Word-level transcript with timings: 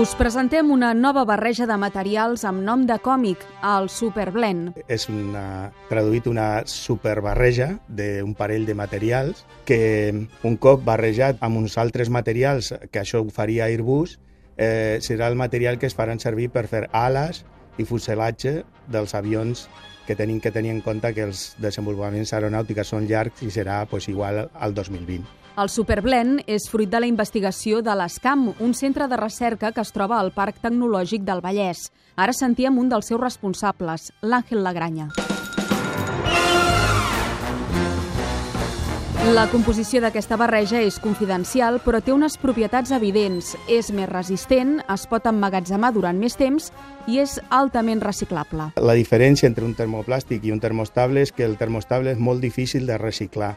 Us 0.00 0.14
presentem 0.16 0.70
una 0.72 0.94
nova 0.96 1.26
barreja 1.28 1.66
de 1.68 1.76
materials 1.76 2.46
amb 2.48 2.62
nom 2.64 2.86
de 2.88 2.94
còmic, 3.04 3.42
el 3.68 3.90
Superblend. 3.92 4.78
És 4.88 5.04
una, 5.12 5.42
traduït 5.90 6.24
una 6.30 6.62
superbarreja 6.64 7.66
d'un 7.84 8.32
parell 8.38 8.64
de 8.64 8.78
materials 8.78 9.42
que 9.68 9.80
un 10.16 10.56
cop 10.56 10.86
barrejat 10.86 11.44
amb 11.44 11.60
uns 11.60 11.76
altres 11.76 12.08
materials, 12.08 12.72
que 12.88 13.02
això 13.02 13.20
ho 13.20 13.28
faria 13.28 13.68
Airbus, 13.68 14.16
eh, 14.56 14.96
serà 15.04 15.28
el 15.28 15.36
material 15.36 15.76
que 15.76 15.90
es 15.90 15.98
faran 15.98 16.22
servir 16.24 16.48
per 16.48 16.64
fer 16.72 16.86
ales 16.96 17.44
i 17.80 17.88
fuselatge 17.88 18.60
dels 18.90 19.14
avions 19.16 19.66
que 20.06 20.16
tenim 20.16 20.40
que 20.40 20.50
tenir 20.50 20.72
en 20.74 20.80
compte 20.82 21.12
que 21.14 21.26
els 21.28 21.54
desenvolupaments 21.62 22.32
aeronàutics 22.34 22.94
són 22.94 23.06
llargs 23.10 23.44
i 23.46 23.50
serà 23.54 23.84
pues, 23.90 24.08
igual 24.10 24.46
al 24.52 24.74
2020. 24.74 25.40
El 25.60 25.68
Superblend 25.68 26.44
és 26.48 26.68
fruit 26.70 26.88
de 26.88 27.00
la 27.02 27.08
investigació 27.10 27.82
de 27.84 27.94
l'ESCAM, 27.98 28.46
un 28.64 28.72
centre 28.74 29.08
de 29.10 29.18
recerca 29.20 29.72
que 29.76 29.82
es 29.84 29.92
troba 29.92 30.20
al 30.20 30.32
Parc 30.32 30.62
Tecnològic 30.62 31.26
del 31.26 31.42
Vallès. 31.44 31.90
Ara 32.16 32.32
sentíem 32.32 32.78
un 32.78 32.88
dels 32.88 33.10
seus 33.10 33.20
responsables, 33.20 34.10
l'Àngel 34.22 34.64
Lagranya. 34.64 35.10
La 39.20 39.42
composició 39.52 40.00
d'aquesta 40.00 40.38
barreja 40.40 40.78
és 40.80 40.96
confidencial, 40.96 41.76
però 41.84 41.98
té 42.00 42.08
unes 42.08 42.38
propietats 42.40 42.88
evidents. 42.96 43.50
És 43.68 43.90
més 43.92 44.08
resistent, 44.08 44.78
es 44.88 45.04
pot 45.10 45.28
emmagatzemar 45.28 45.90
durant 45.92 46.16
més 46.16 46.38
temps 46.40 46.70
i 47.04 47.20
és 47.20 47.34
altament 47.52 48.00
reciclable. 48.00 48.70
La 48.80 48.96
diferència 48.96 49.50
entre 49.50 49.68
un 49.68 49.76
termoplàstic 49.76 50.48
i 50.48 50.54
un 50.56 50.64
termostable 50.64 51.20
és 51.20 51.34
que 51.36 51.44
el 51.44 51.58
termostable 51.60 52.16
és 52.16 52.18
molt 52.18 52.40
difícil 52.40 52.88
de 52.88 52.96
reciclar. 52.96 53.52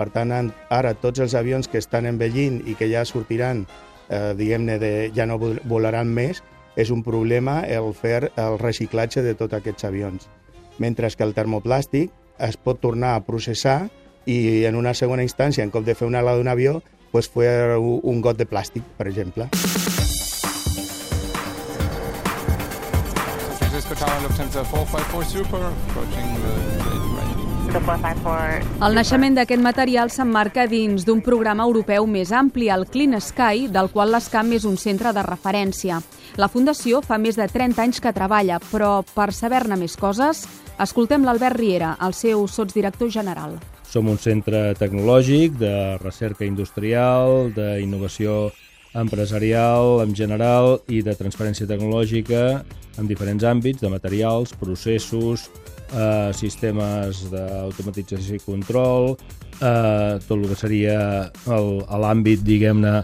Per 0.00 0.08
tant, 0.16 0.32
ara 0.72 0.94
tots 0.96 1.20
els 1.20 1.36
avions 1.36 1.68
que 1.68 1.84
estan 1.84 2.08
envellint 2.08 2.62
i 2.64 2.72
que 2.74 2.88
ja 2.88 3.04
sortiran, 3.04 3.66
eh, 4.08 4.32
diguem-ne, 4.32 4.80
ja 5.12 5.28
no 5.28 5.36
volaran 5.38 6.08
més, 6.08 6.40
és 6.74 6.88
un 6.88 7.04
problema 7.04 7.66
el 7.68 7.92
fer 7.92 8.32
el 8.32 8.58
reciclatge 8.58 9.20
de 9.20 9.36
tots 9.36 9.60
aquests 9.60 9.84
avions. 9.84 10.30
Mentre 10.78 11.12
que 11.12 11.22
el 11.22 11.36
termoplàstic 11.36 12.08
es 12.38 12.56
pot 12.56 12.80
tornar 12.80 13.14
a 13.14 13.26
processar 13.28 13.90
i 14.26 14.64
en 14.64 14.76
una 14.76 14.94
segona 14.94 15.22
instància, 15.22 15.64
en 15.64 15.70
cop 15.70 15.84
de 15.84 15.94
fer 15.94 16.06
una 16.06 16.20
ala 16.20 16.36
d'un 16.36 16.48
avió, 16.48 16.82
pues 17.12 17.28
fer 17.28 17.76
un 17.78 18.20
got 18.22 18.38
de 18.38 18.46
plàstic, 18.48 18.82
per 18.96 19.08
exemple. 19.08 19.48
Francisco 23.58 23.94
Tower, 23.94 24.22
Lufthansa 24.22 24.64
454 24.64 25.30
Super, 25.30 25.62
approaching 25.62 26.36
the 26.42 26.82
el 27.72 28.92
naixement 28.92 29.36
d'aquest 29.38 29.62
material 29.64 30.10
s'emmarca 30.12 30.66
dins 30.68 31.06
d'un 31.08 31.22
programa 31.24 31.64
europeu 31.64 32.04
més 32.04 32.28
ampli, 32.36 32.68
el 32.68 32.84
Clean 32.84 33.16
Sky, 33.16 33.64
del 33.72 33.88
qual 33.94 34.12
l'ESCAM 34.12 34.52
és 34.58 34.66
un 34.68 34.76
centre 34.76 35.14
de 35.16 35.24
referència. 35.24 36.02
La 36.36 36.50
Fundació 36.52 37.00
fa 37.00 37.16
més 37.16 37.40
de 37.40 37.48
30 37.48 37.80
anys 37.80 38.04
que 38.04 38.12
treballa, 38.12 38.60
però 38.68 38.98
per 39.14 39.30
saber-ne 39.32 39.80
més 39.80 39.96
coses, 39.96 40.44
escoltem 40.76 41.24
l'Albert 41.24 41.56
Riera, 41.56 41.96
el 42.04 42.12
seu 42.12 42.44
sotsdirector 42.44 43.08
general. 43.08 43.56
Som 43.92 44.08
un 44.08 44.16
centre 44.16 44.70
tecnològic 44.80 45.58
de 45.60 45.72
recerca 46.00 46.46
industrial, 46.48 47.50
d'innovació 47.52 48.46
empresarial 48.96 50.00
en 50.00 50.14
general 50.16 50.78
i 50.88 51.02
de 51.04 51.12
transferència 51.16 51.68
tecnològica 51.68 52.62
en 53.00 53.08
diferents 53.08 53.44
àmbits 53.44 53.84
de 53.84 53.90
materials, 53.92 54.54
processos, 54.56 55.50
eh, 55.92 56.32
sistemes 56.32 57.26
d'automatització 57.32 58.36
i 58.40 58.44
control, 58.46 59.16
eh, 59.60 60.18
tot 60.26 60.38
el 60.38 60.48
que 60.48 60.56
seria 60.56 61.30
l'àmbit, 61.44 62.40
diguem-ne, 62.48 63.02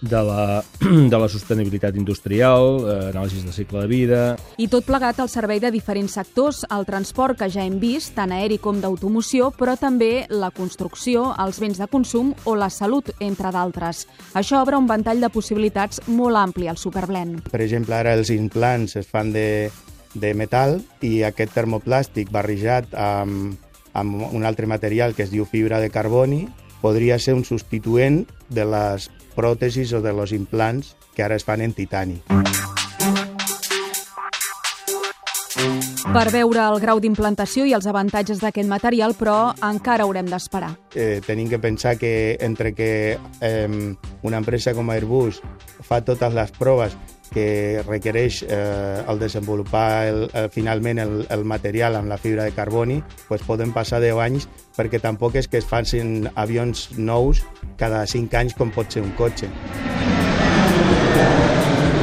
de 0.00 0.22
la, 0.22 0.64
de 1.10 1.18
la 1.18 1.28
sostenibilitat 1.28 1.96
industrial, 1.96 2.80
eh, 2.84 2.96
anàlisis 3.10 3.44
de 3.46 3.52
cicle 3.52 3.82
de 3.84 3.90
vida... 3.90 4.20
I 4.58 4.68
tot 4.72 4.86
plegat 4.86 5.20
al 5.20 5.30
servei 5.32 5.60
de 5.62 5.70
diferents 5.74 6.16
sectors, 6.18 6.64
el 6.72 6.86
transport 6.88 7.38
que 7.40 7.50
ja 7.52 7.64
hem 7.64 7.78
vist, 7.82 8.14
tant 8.16 8.34
aeri 8.34 8.58
com 8.62 8.80
d'automoció, 8.82 9.50
però 9.56 9.76
també 9.80 10.26
la 10.30 10.50
construcció, 10.54 11.30
els 11.42 11.60
béns 11.62 11.80
de 11.80 11.88
consum 11.90 12.34
o 12.44 12.56
la 12.58 12.70
salut, 12.70 13.10
entre 13.20 13.52
d'altres. 13.54 14.06
Això 14.34 14.60
obre 14.62 14.78
un 14.78 14.88
ventall 14.88 15.22
de 15.22 15.32
possibilitats 15.32 16.02
molt 16.08 16.36
ampli 16.40 16.68
al 16.68 16.80
Superblend. 16.80 17.48
Per 17.50 17.62
exemple, 17.64 17.96
ara 17.96 18.14
els 18.16 18.30
implants 18.34 18.96
es 19.00 19.08
fan 19.08 19.32
de, 19.34 19.70
de 20.14 20.34
metal 20.34 20.80
i 21.04 21.22
aquest 21.26 21.54
termoplàstic 21.56 22.30
barrejat 22.32 22.92
amb, 22.96 23.56
amb 23.96 24.28
un 24.32 24.44
altre 24.44 24.68
material 24.68 25.14
que 25.16 25.24
es 25.24 25.32
diu 25.32 25.48
fibra 25.48 25.80
de 25.80 25.90
carboni 25.90 26.44
podria 26.82 27.18
ser 27.18 27.34
un 27.34 27.44
substituent 27.44 28.26
de 28.52 28.64
les 28.68 29.08
pròtesis 29.36 29.92
o 29.92 30.02
de 30.02 30.16
los 30.16 30.32
implants 30.32 30.96
que 31.14 31.22
ara 31.22 31.36
es 31.36 31.44
fan 31.44 31.60
en 31.60 31.76
titani. 31.76 32.22
Per 36.16 36.30
veure 36.32 36.62
el 36.62 36.78
grau 36.80 37.00
d'implantació 37.02 37.66
i 37.68 37.74
els 37.76 37.86
avantatges 37.90 38.38
d'aquest 38.40 38.68
material, 38.70 39.12
però 39.18 39.52
encara 39.66 40.06
haurem 40.06 40.28
d'esperar. 40.30 40.70
Eh, 40.94 41.20
tenim 41.26 41.50
que 41.50 41.58
pensar 41.60 41.96
que 42.00 42.38
entre 42.40 42.72
que 42.72 43.18
eh, 43.40 43.96
una 44.22 44.40
empresa 44.40 44.72
com 44.72 44.88
Airbus 44.94 45.42
fa 45.84 46.00
totes 46.06 46.32
les 46.32 46.52
proves 46.56 46.96
que 47.32 47.82
requereix 47.86 48.42
eh, 48.46 49.04
el 49.08 49.18
desenvolupar 49.18 50.06
el, 50.06 50.22
el, 50.32 50.50
finalment 50.50 51.02
el, 51.02 51.16
el 51.30 51.44
material 51.44 51.96
amb 51.98 52.10
la 52.12 52.18
fibra 52.18 52.44
de 52.44 52.54
carboni, 52.56 53.02
pues 53.28 53.44
poden 53.46 53.74
passar 53.76 54.00
10 54.04 54.22
anys 54.26 54.48
perquè 54.76 55.00
tampoc 55.02 55.36
és 55.40 55.48
que 55.48 55.60
es 55.62 55.66
facin 55.68 56.28
avions 56.34 56.90
nous 56.96 57.42
cada 57.80 58.06
5 58.06 58.42
anys 58.42 58.56
com 58.56 58.72
pot 58.74 58.92
ser 58.92 59.04
un 59.04 59.12
cotxe. 59.18 59.50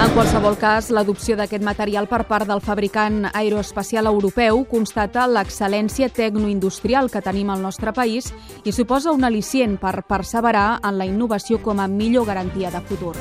En 0.04 0.12
qualsevol 0.12 0.58
cas, 0.60 0.90
l'adopció 0.92 1.38
d'aquest 1.40 1.64
material 1.64 2.10
per 2.12 2.26
part 2.28 2.50
del 2.50 2.60
fabricant 2.66 3.30
aeroespacial 3.30 4.10
europeu 4.10 4.66
constata 4.68 5.24
l'excel·lència 5.32 6.10
tecnoindustrial 6.12 7.08
que 7.14 7.24
tenim 7.24 7.54
al 7.54 7.64
nostre 7.64 7.96
país 7.96 8.34
i 8.68 8.76
suposa 8.76 9.16
un 9.16 9.24
al·licient 9.24 9.80
per 9.80 10.02
perseverar 10.04 10.82
en 10.84 11.00
la 11.00 11.08
innovació 11.08 11.62
com 11.64 11.80
a 11.80 11.88
millor 11.88 12.28
garantia 12.28 12.74
de 12.74 12.84
futur. 12.84 13.16